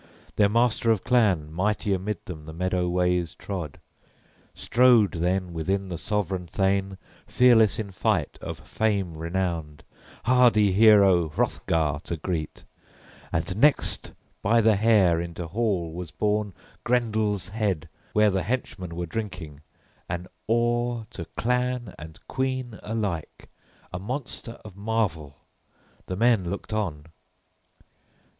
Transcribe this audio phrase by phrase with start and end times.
[0.35, 3.79] Their master of clan mighty amid them the meadow ways trod.
[4.55, 9.83] Strode then within the sovran thane fearless in fight, of fame renowned,
[10.25, 12.63] hardy hero, Hrothgar to greet.
[13.31, 19.05] And next by the hair into hall was borne Grendel's head, where the henchmen were
[19.05, 19.61] drinking,
[20.09, 23.49] an awe to clan and queen alike,
[23.93, 25.41] a monster of marvel:
[26.07, 27.05] the men looked on.